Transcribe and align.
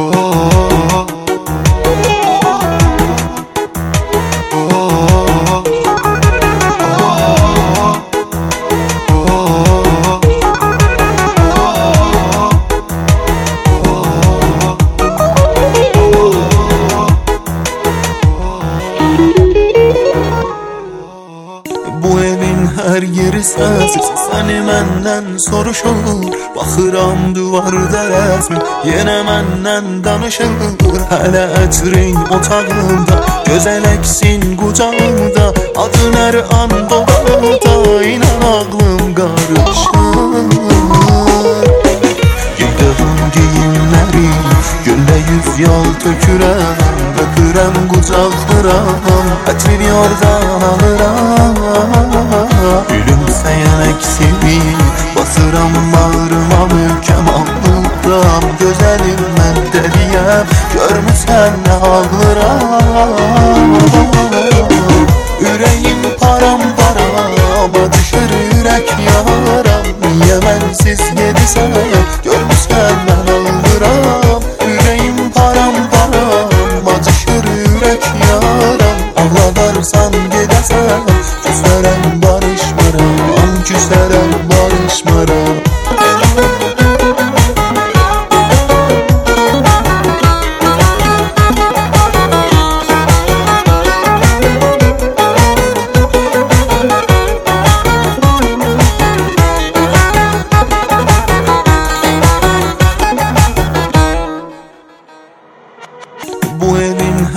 Oh. 0.00 0.27
Her 22.88 23.02
yeri 23.02 23.44
sensiz 23.44 24.08
Səni 24.24 24.58
məndən 24.68 25.26
soruşur. 25.48 25.98
Baxıram 26.56 27.34
duvarda 27.36 28.02
rəsmin 28.12 28.62
Yenə 28.90 29.18
məndən 29.28 29.86
danışır. 30.04 30.52
Hələ 31.10 31.44
ətrin 31.62 32.16
otağımda 32.36 33.16
Gözəl 33.48 33.84
əksin 33.94 34.42
qucağımda 34.60 35.46
Adın 35.84 36.16
hər 36.20 36.36
an 36.58 36.72
dolaqda 36.90 37.74
İnan 38.04 38.42
ağlım 38.50 39.14
qarışır 39.18 40.48
Giydığım 42.58 43.18
giyimləri 43.36 44.28
Güllə 44.84 45.18
yüz 45.30 45.50
yol 45.64 45.88
tökürəm 46.04 46.84
Öpürəm 47.24 47.80
qucaqlıram 47.94 49.32
Ətrin 49.54 49.82
yordan 49.88 50.46
alıram 50.72 52.47
Əksimi 54.18 54.58
Basıram 55.16 55.74
bağrıma 55.92 56.62
möhkəm 56.72 57.26
alıram 57.38 58.44
Gözəlim 58.60 59.20
mən 59.36 59.58
dəliyəm 59.74 60.46
Görmüsən 60.72 61.54
nə 61.66 61.76
ağlıram 61.90 63.14
Ürəyim 65.38 66.02
param-parama 66.22 67.84
düşür 67.94 68.34
ürək 68.58 68.90
yaram. 69.06 69.86
Niyə 70.02 70.38
mənsiz 70.46 71.02
yedisən 71.20 71.78
Görmüsən 72.26 72.96
mən 73.06 73.26
ağlıram 73.36 74.42
Ürəyim 74.66 75.18
param-parama 75.38 76.98
düşür 77.06 77.44
ürək 77.54 78.02
yaram. 78.26 78.98
Ağladarsan 79.16 79.57
Küsərəm 84.58 84.70
barışmaram 84.70 85.58
Bu 85.62 85.67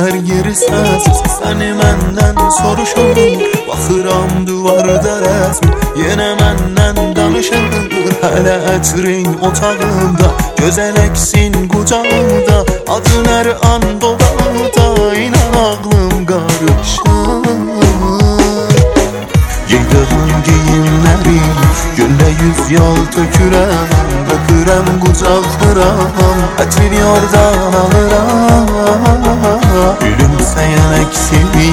her 0.00 0.14
yeri 0.30 0.54
sensiz. 0.54 1.22
Səni 1.42 1.70
məndən 1.78 2.36
soruşur 2.58 3.18
Baxıram 3.68 4.44
duvarda 4.46 5.14
rəsm 5.24 5.72
Yenə 5.98 6.28
məndən 6.40 7.00
danışır 7.16 7.66
Hələ 8.22 8.54
ətrin 8.74 9.26
otağımda 9.48 10.28
Gözəl 10.60 11.00
əksin 11.06 11.58
qucağımda 11.72 12.58
Adın 12.96 13.28
hər 13.32 13.50
an 13.72 13.88
dodaqda 14.04 14.86
İnan 15.24 15.58
ağlım 15.64 16.24
qarışır 16.30 17.10
Giydığım 19.72 20.32
giyimləri 20.46 21.38
Güllə 21.98 22.32
yüz 22.44 22.64
yol 22.78 23.04
tökürəm 23.18 24.11
Öpürəm 24.36 24.86
qucaqlıram 25.02 26.38
Ətrin 26.62 26.94
yordan 27.00 27.58
alıram. 27.82 28.72
Gülümsəyən 30.02 30.92
əksimi 31.02 31.70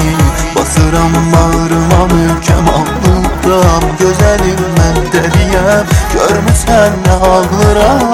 Basıram 0.56 1.14
bağrıma 1.32 2.02
möhkəm 2.12 2.66
alıram 2.78 3.84
Gözəlim 4.00 4.62
mən 4.78 4.96
dəliyəm 5.14 5.86
Görmüsən 6.14 6.92
nə 7.06 7.14
ağlıram 7.30 8.10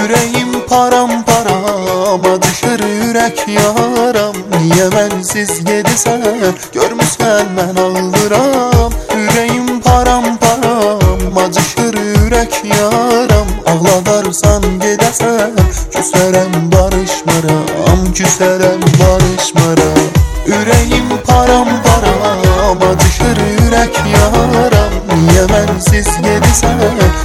Ürəyim 0.00 0.52
param-parama 0.70 2.34
düşür 2.42 2.80
ürək 3.08 3.38
yaram. 3.56 4.36
Niyə 4.56 4.86
mənsiz 4.94 5.52
yedisən 5.68 6.22
Görmüsən 6.74 7.46
mən 7.58 7.76
ağlıram 7.86 8.92
Ürəyim 9.18 9.80
param-parama 11.30 11.54
düşür 11.54 11.94
ürək 11.94 12.54
yaram 12.64 13.46
Ağladarsan 13.66 14.62
gedəsən 14.82 15.54
Küsərəm 15.94 16.70
barışmaram 16.72 18.00
Küsərəm 18.14 18.82
barışmaram 18.98 20.00
Ürəyim 20.46 21.08
param-parama 21.26 22.90
düşür 23.00 23.38
ürək 23.66 24.00
yaram 24.14 24.92
Niyə 25.14 25.46
mənsiz 25.52 26.08
yedisən 26.26 26.80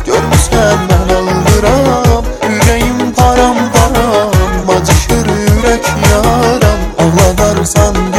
Görmüsən 0.05 0.85
mən 0.89 1.15
ağlıram 1.17 2.25
Ürəyim 2.49 3.13
param-parama 3.17 4.81
düşür 4.89 5.31
ürək 5.39 5.89
yaram 6.11 6.79
Ağladarsan 6.99 7.95
gedəsən 7.95 8.14